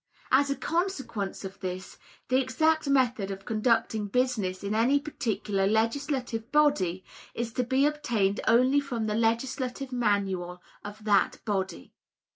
As 0.31 0.49
a 0.49 0.55
consequence 0.55 1.45
of 1.45 1.59
this, 1.59 1.99
the 2.29 2.41
exact 2.41 2.87
method 2.89 3.29
of 3.29 3.45
conducting 3.45 4.07
business 4.07 4.63
in 4.63 4.73
any 4.73 4.99
particular 4.99 5.67
legislative 5.67 6.51
body 6.51 7.03
is 7.35 7.53
to 7.53 7.63
be 7.63 7.85
obtained 7.85 8.39
only 8.47 8.79
from 8.79 9.05
the 9.05 9.13
Legislative 9.13 9.91
Manual 9.91 10.59
of 10.83 11.03
that 11.03 11.37
body. 11.45 11.93